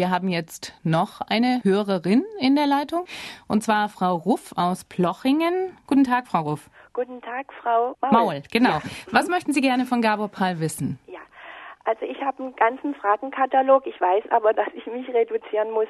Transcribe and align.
wir 0.00 0.08
haben 0.08 0.28
jetzt 0.28 0.72
noch 0.82 1.20
eine 1.20 1.60
Hörerin 1.62 2.24
in 2.38 2.56
der 2.56 2.66
Leitung, 2.66 3.04
und 3.48 3.62
zwar 3.62 3.90
Frau 3.90 4.14
Ruff 4.14 4.54
aus 4.56 4.82
Plochingen. 4.82 5.76
Guten 5.86 6.04
Tag, 6.04 6.26
Frau 6.26 6.40
Ruff. 6.40 6.70
Guten 6.94 7.20
Tag, 7.20 7.52
Frau 7.60 7.94
Maul. 8.00 8.10
Maul, 8.10 8.42
genau. 8.50 8.70
Ja. 8.70 8.82
Was 9.12 9.28
möchten 9.28 9.52
Sie 9.52 9.60
gerne 9.60 9.84
von 9.84 10.00
Gabor 10.00 10.28
Pal 10.28 10.58
wissen? 10.58 10.98
Ja, 11.06 11.18
also 11.84 12.06
ich 12.06 12.18
habe 12.22 12.42
einen 12.42 12.56
ganzen 12.56 12.94
Fragenkatalog. 12.94 13.86
Ich 13.86 14.00
weiß 14.00 14.24
aber, 14.30 14.54
dass 14.60 14.68
ich 14.72 14.86
mich 14.86 15.06
reduzieren 15.12 15.70
muss, 15.70 15.88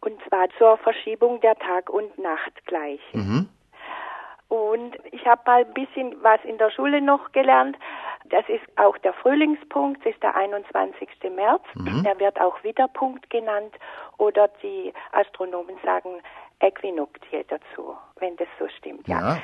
und 0.00 0.18
zwar 0.26 0.48
zur 0.56 0.78
Verschiebung 0.78 1.42
der 1.42 1.56
Tag 1.56 1.90
und 1.90 2.16
Nacht 2.18 2.64
gleich. 2.64 3.00
Mhm. 3.12 3.46
Und 4.48 4.96
ich 5.12 5.26
habe 5.26 5.42
mal 5.44 5.66
ein 5.66 5.74
bisschen 5.74 6.16
was 6.22 6.40
in 6.44 6.56
der 6.56 6.70
Schule 6.70 7.02
noch 7.02 7.30
gelernt. 7.32 7.76
Das 8.24 8.48
ist 8.48 8.64
auch 8.76 8.96
der 8.98 9.12
Frühlingspunkt, 9.14 10.04
das 10.04 10.12
ist 10.14 10.22
der 10.22 10.36
21. 10.36 11.08
März. 11.34 11.62
Mhm. 11.74 12.04
Der 12.04 12.18
wird 12.20 12.40
auch 12.40 12.62
Widerpunkt 12.62 13.28
genannt 13.30 13.74
oder 14.18 14.48
die 14.62 14.92
Astronomen 15.12 15.76
sagen 15.84 16.22
Äquinoktie 16.60 17.44
dazu, 17.48 17.96
wenn 18.16 18.36
das 18.36 18.48
so 18.58 18.68
stimmt. 18.68 19.08
ja. 19.08 19.20
ja. 19.20 19.38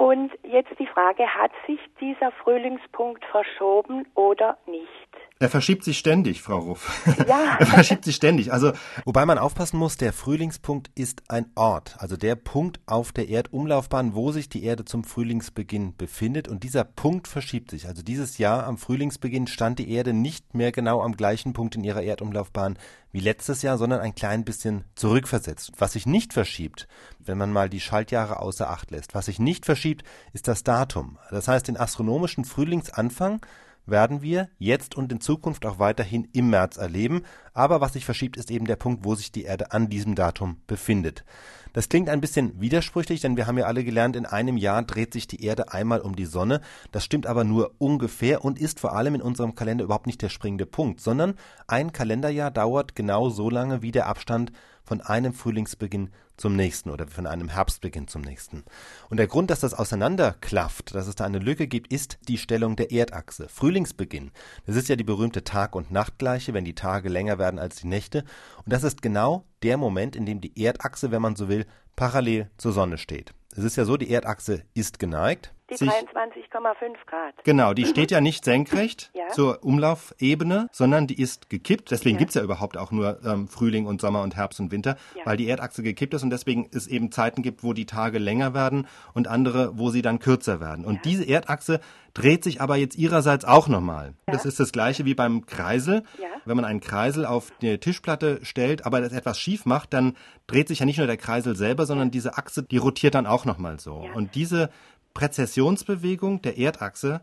Und 0.00 0.32
jetzt 0.44 0.70
die 0.78 0.86
Frage, 0.86 1.26
hat 1.26 1.52
sich 1.66 1.78
dieser 2.00 2.32
Frühlingspunkt 2.32 3.22
verschoben 3.26 4.06
oder 4.14 4.56
nicht? 4.64 5.09
Er 5.42 5.48
verschiebt 5.48 5.84
sich 5.84 5.96
ständig, 5.96 6.42
Frau 6.42 6.58
Ruff. 6.58 7.02
Ja. 7.26 7.56
er 7.58 7.64
verschiebt 7.64 8.04
sich 8.04 8.14
ständig. 8.14 8.52
Also, 8.52 8.72
wobei 9.06 9.24
man 9.24 9.38
aufpassen 9.38 9.78
muss, 9.78 9.96
der 9.96 10.12
Frühlingspunkt 10.12 10.90
ist 10.94 11.22
ein 11.28 11.46
Ort, 11.54 11.96
also 11.98 12.18
der 12.18 12.34
Punkt 12.34 12.78
auf 12.84 13.10
der 13.10 13.30
Erdumlaufbahn, 13.30 14.14
wo 14.14 14.32
sich 14.32 14.50
die 14.50 14.62
Erde 14.62 14.84
zum 14.84 15.02
Frühlingsbeginn 15.02 15.96
befindet. 15.96 16.46
Und 16.46 16.62
dieser 16.62 16.84
Punkt 16.84 17.26
verschiebt 17.26 17.70
sich. 17.70 17.88
Also 17.88 18.02
dieses 18.02 18.36
Jahr 18.36 18.66
am 18.66 18.76
Frühlingsbeginn 18.76 19.46
stand 19.46 19.78
die 19.78 19.90
Erde 19.90 20.12
nicht 20.12 20.54
mehr 20.54 20.72
genau 20.72 21.00
am 21.00 21.16
gleichen 21.16 21.54
Punkt 21.54 21.74
in 21.74 21.84
ihrer 21.84 22.02
Erdumlaufbahn 22.02 22.78
wie 23.10 23.20
letztes 23.20 23.62
Jahr, 23.62 23.78
sondern 23.78 24.00
ein 24.00 24.14
klein 24.14 24.44
bisschen 24.44 24.84
zurückversetzt. 24.94 25.72
Was 25.78 25.94
sich 25.94 26.04
nicht 26.04 26.34
verschiebt, 26.34 26.86
wenn 27.18 27.38
man 27.38 27.50
mal 27.50 27.70
die 27.70 27.80
Schaltjahre 27.80 28.40
außer 28.40 28.68
Acht 28.68 28.90
lässt, 28.90 29.14
was 29.14 29.24
sich 29.24 29.38
nicht 29.38 29.64
verschiebt, 29.64 30.04
ist 30.34 30.48
das 30.48 30.64
Datum. 30.64 31.16
Das 31.30 31.48
heißt, 31.48 31.66
den 31.66 31.78
astronomischen 31.78 32.44
Frühlingsanfang 32.44 33.40
werden 33.86 34.22
wir 34.22 34.48
jetzt 34.58 34.96
und 34.96 35.12
in 35.12 35.20
Zukunft 35.20 35.66
auch 35.66 35.78
weiterhin 35.78 36.28
im 36.32 36.50
März 36.50 36.76
erleben. 36.76 37.22
Aber 37.54 37.80
was 37.80 37.94
sich 37.94 38.04
verschiebt, 38.04 38.36
ist 38.36 38.50
eben 38.50 38.66
der 38.66 38.76
Punkt, 38.76 39.04
wo 39.04 39.14
sich 39.14 39.32
die 39.32 39.44
Erde 39.44 39.72
an 39.72 39.88
diesem 39.88 40.14
Datum 40.14 40.60
befindet. 40.66 41.24
Das 41.72 41.88
klingt 41.88 42.08
ein 42.08 42.20
bisschen 42.20 42.60
widersprüchlich, 42.60 43.20
denn 43.20 43.36
wir 43.36 43.46
haben 43.46 43.58
ja 43.58 43.66
alle 43.66 43.84
gelernt, 43.84 44.16
in 44.16 44.26
einem 44.26 44.56
Jahr 44.56 44.82
dreht 44.82 45.12
sich 45.12 45.28
die 45.28 45.44
Erde 45.44 45.72
einmal 45.72 46.00
um 46.00 46.16
die 46.16 46.24
Sonne. 46.24 46.60
Das 46.90 47.04
stimmt 47.04 47.26
aber 47.26 47.44
nur 47.44 47.74
ungefähr 47.78 48.44
und 48.44 48.58
ist 48.58 48.80
vor 48.80 48.94
allem 48.94 49.14
in 49.14 49.22
unserem 49.22 49.54
Kalender 49.54 49.84
überhaupt 49.84 50.06
nicht 50.06 50.22
der 50.22 50.30
springende 50.30 50.66
Punkt, 50.66 51.00
sondern 51.00 51.34
ein 51.68 51.92
Kalenderjahr 51.92 52.50
dauert 52.50 52.96
genau 52.96 53.28
so 53.30 53.50
lange 53.50 53.82
wie 53.82 53.92
der 53.92 54.06
Abstand 54.06 54.50
von 54.90 55.00
einem 55.02 55.32
Frühlingsbeginn 55.32 56.10
zum 56.36 56.56
nächsten 56.56 56.90
oder 56.90 57.06
von 57.06 57.28
einem 57.28 57.48
Herbstbeginn 57.48 58.08
zum 58.08 58.22
nächsten. 58.22 58.64
Und 59.08 59.18
der 59.18 59.28
Grund, 59.28 59.48
dass 59.48 59.60
das 59.60 59.72
auseinanderklafft, 59.72 60.96
dass 60.96 61.06
es 61.06 61.14
da 61.14 61.24
eine 61.24 61.38
Lücke 61.38 61.68
gibt, 61.68 61.92
ist 61.92 62.18
die 62.26 62.38
Stellung 62.38 62.74
der 62.74 62.90
Erdachse. 62.90 63.48
Frühlingsbeginn, 63.48 64.32
das 64.66 64.74
ist 64.74 64.88
ja 64.88 64.96
die 64.96 65.04
berühmte 65.04 65.44
Tag- 65.44 65.76
und 65.76 65.92
Nachtgleiche, 65.92 66.54
wenn 66.54 66.64
die 66.64 66.74
Tage 66.74 67.08
länger 67.08 67.38
werden 67.38 67.60
als 67.60 67.76
die 67.76 67.86
Nächte. 67.86 68.24
Und 68.64 68.72
das 68.72 68.82
ist 68.82 69.00
genau 69.00 69.44
der 69.62 69.76
Moment, 69.76 70.16
in 70.16 70.26
dem 70.26 70.40
die 70.40 70.60
Erdachse, 70.60 71.12
wenn 71.12 71.22
man 71.22 71.36
so 71.36 71.48
will, 71.48 71.66
parallel 71.94 72.50
zur 72.56 72.72
Sonne 72.72 72.98
steht. 72.98 73.32
Es 73.54 73.62
ist 73.62 73.76
ja 73.76 73.84
so, 73.84 73.96
die 73.96 74.10
Erdachse 74.10 74.64
ist 74.74 74.98
geneigt. 74.98 75.54
Die 75.70 75.76
23,5 75.76 77.06
Grad. 77.06 77.44
Genau, 77.44 77.74
die 77.74 77.86
steht 77.86 78.10
ja 78.10 78.20
nicht 78.20 78.44
senkrecht 78.44 79.10
ja. 79.14 79.28
zur 79.28 79.62
Umlaufebene, 79.62 80.68
sondern 80.72 81.06
die 81.06 81.20
ist 81.20 81.48
gekippt. 81.48 81.90
Deswegen 81.90 82.16
ja. 82.16 82.18
gibt's 82.18 82.34
ja 82.34 82.42
überhaupt 82.42 82.76
auch 82.76 82.90
nur 82.90 83.20
ähm, 83.24 83.46
Frühling 83.46 83.86
und 83.86 84.00
Sommer 84.00 84.22
und 84.22 84.34
Herbst 84.36 84.58
und 84.58 84.72
Winter, 84.72 84.96
ja. 85.14 85.24
weil 85.24 85.36
die 85.36 85.48
Erdachse 85.48 85.82
gekippt 85.82 86.14
ist 86.14 86.22
und 86.22 86.30
deswegen 86.30 86.68
es 86.72 86.86
eben 86.88 87.12
Zeiten 87.12 87.42
gibt, 87.42 87.62
wo 87.62 87.72
die 87.72 87.86
Tage 87.86 88.18
länger 88.18 88.52
werden 88.52 88.88
und 89.14 89.28
andere, 89.28 89.78
wo 89.78 89.90
sie 89.90 90.02
dann 90.02 90.18
kürzer 90.18 90.60
werden. 90.60 90.84
Und 90.84 91.04
diese 91.04 91.24
Erdachse 91.24 91.80
dreht 92.14 92.42
sich 92.42 92.60
aber 92.60 92.76
jetzt 92.76 92.96
ihrerseits 92.96 93.44
auch 93.44 93.68
nochmal. 93.68 94.14
Das 94.26 94.44
ist 94.44 94.58
das 94.58 94.72
gleiche 94.72 95.04
wie 95.04 95.14
beim 95.14 95.46
Kreisel. 95.46 96.02
Wenn 96.44 96.56
man 96.56 96.64
einen 96.64 96.80
Kreisel 96.80 97.26
auf 97.26 97.52
die 97.60 97.78
Tischplatte 97.78 98.40
stellt, 98.42 98.86
aber 98.86 99.00
das 99.00 99.12
etwas 99.12 99.38
schief 99.38 99.66
macht, 99.66 99.92
dann 99.92 100.16
dreht 100.46 100.68
sich 100.68 100.80
ja 100.80 100.86
nicht 100.86 100.98
nur 100.98 101.06
der 101.06 101.16
Kreisel 101.16 101.54
selber, 101.54 101.86
sondern 101.86 102.10
diese 102.10 102.36
Achse, 102.36 102.62
die 102.62 102.78
rotiert 102.78 103.14
dann 103.14 103.26
auch 103.26 103.44
nochmal 103.44 103.78
so. 103.78 104.04
Und 104.14 104.34
diese 104.34 104.70
Präzessionsbewegung 105.14 106.42
der 106.42 106.58
Erdachse, 106.58 107.20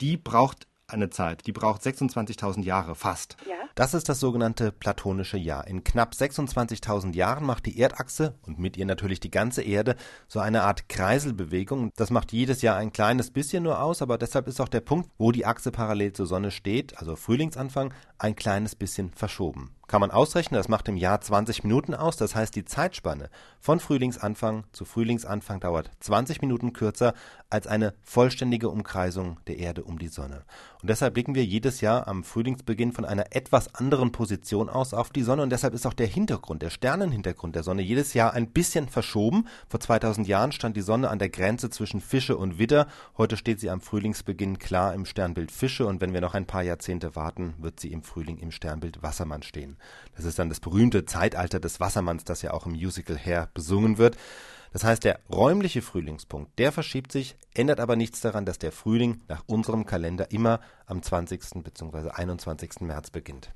die 0.00 0.16
braucht 0.16 0.66
eine 0.86 1.10
Zeit, 1.10 1.46
die 1.46 1.52
braucht 1.52 1.82
26.000 1.82 2.62
Jahre 2.64 2.94
fast. 2.94 3.36
Ja. 3.48 3.54
Das 3.74 3.94
ist 3.94 4.08
das 4.08 4.20
sogenannte 4.20 4.72
platonische 4.72 5.38
Jahr. 5.38 5.66
In 5.66 5.84
knapp 5.84 6.12
26.000 6.12 7.14
Jahren 7.14 7.44
macht 7.44 7.66
die 7.66 7.78
Erdachse 7.78 8.34
und 8.46 8.58
mit 8.58 8.76
ihr 8.76 8.86
natürlich 8.86 9.20
die 9.20 9.30
ganze 9.30 9.62
Erde 9.62 9.96
so 10.28 10.40
eine 10.40 10.62
Art 10.62 10.88
Kreiselbewegung. 10.88 11.92
Das 11.96 12.10
macht 12.10 12.32
jedes 12.32 12.62
Jahr 12.62 12.76
ein 12.76 12.92
kleines 12.92 13.30
bisschen 13.30 13.62
nur 13.62 13.80
aus, 13.82 14.02
aber 14.02 14.18
deshalb 14.18 14.48
ist 14.48 14.60
auch 14.60 14.68
der 14.68 14.80
Punkt, 14.80 15.10
wo 15.18 15.32
die 15.32 15.46
Achse 15.46 15.70
parallel 15.70 16.12
zur 16.12 16.26
Sonne 16.26 16.50
steht, 16.50 16.98
also 16.98 17.16
Frühlingsanfang, 17.16 17.94
ein 18.18 18.36
kleines 18.36 18.74
bisschen 18.74 19.12
verschoben 19.12 19.70
kann 19.90 20.00
man 20.00 20.12
ausrechnen, 20.12 20.56
das 20.56 20.68
macht 20.68 20.86
im 20.86 20.96
Jahr 20.96 21.20
20 21.20 21.64
Minuten 21.64 21.94
aus. 21.94 22.16
Das 22.16 22.36
heißt, 22.36 22.54
die 22.54 22.64
Zeitspanne 22.64 23.28
von 23.58 23.80
Frühlingsanfang 23.80 24.62
zu 24.70 24.84
Frühlingsanfang 24.84 25.58
dauert 25.58 25.90
20 25.98 26.42
Minuten 26.42 26.72
kürzer 26.72 27.12
als 27.50 27.66
eine 27.66 27.94
vollständige 28.04 28.68
Umkreisung 28.68 29.38
der 29.48 29.58
Erde 29.58 29.82
um 29.82 29.98
die 29.98 30.06
Sonne. 30.06 30.44
Und 30.80 30.90
deshalb 30.90 31.14
blicken 31.14 31.34
wir 31.34 31.44
jedes 31.44 31.80
Jahr 31.80 32.06
am 32.06 32.22
Frühlingsbeginn 32.22 32.92
von 32.92 33.04
einer 33.04 33.34
etwas 33.34 33.74
anderen 33.74 34.12
Position 34.12 34.68
aus 34.68 34.94
auf 34.94 35.10
die 35.10 35.24
Sonne. 35.24 35.42
Und 35.42 35.50
deshalb 35.50 35.74
ist 35.74 35.84
auch 35.88 35.92
der 35.92 36.06
Hintergrund, 36.06 36.62
der 36.62 36.70
Sternenhintergrund 36.70 37.56
der 37.56 37.64
Sonne 37.64 37.82
jedes 37.82 38.14
Jahr 38.14 38.32
ein 38.32 38.46
bisschen 38.46 38.88
verschoben. 38.88 39.48
Vor 39.68 39.80
2000 39.80 40.28
Jahren 40.28 40.52
stand 40.52 40.76
die 40.76 40.82
Sonne 40.82 41.10
an 41.10 41.18
der 41.18 41.30
Grenze 41.30 41.68
zwischen 41.68 42.00
Fische 42.00 42.36
und 42.36 42.60
Widder. 42.60 42.86
Heute 43.18 43.36
steht 43.36 43.58
sie 43.58 43.70
am 43.70 43.80
Frühlingsbeginn 43.80 44.60
klar 44.60 44.94
im 44.94 45.04
Sternbild 45.04 45.50
Fische. 45.50 45.84
Und 45.86 46.00
wenn 46.00 46.14
wir 46.14 46.20
noch 46.20 46.34
ein 46.34 46.46
paar 46.46 46.62
Jahrzehnte 46.62 47.16
warten, 47.16 47.54
wird 47.58 47.80
sie 47.80 47.92
im 47.92 48.04
Frühling 48.04 48.38
im 48.38 48.52
Sternbild 48.52 49.02
Wassermann 49.02 49.42
stehen. 49.42 49.76
Das 50.16 50.24
ist 50.24 50.38
dann 50.38 50.48
das 50.48 50.60
berühmte 50.60 51.04
Zeitalter 51.04 51.60
des 51.60 51.80
Wassermanns, 51.80 52.24
das 52.24 52.42
ja 52.42 52.52
auch 52.52 52.66
im 52.66 52.72
Musical 52.72 53.18
Hair 53.18 53.48
besungen 53.54 53.98
wird. 53.98 54.16
Das 54.72 54.84
heißt, 54.84 55.02
der 55.02 55.20
räumliche 55.30 55.82
Frühlingspunkt, 55.82 56.58
der 56.58 56.70
verschiebt 56.70 57.10
sich, 57.10 57.36
ändert 57.54 57.80
aber 57.80 57.96
nichts 57.96 58.20
daran, 58.20 58.44
dass 58.44 58.58
der 58.58 58.70
Frühling 58.70 59.20
nach 59.26 59.42
unserem 59.46 59.84
Kalender 59.84 60.30
immer 60.30 60.60
am 60.86 61.02
20. 61.02 61.62
bzw. 61.64 62.10
21. 62.10 62.80
März 62.80 63.10
beginnt. 63.10 63.48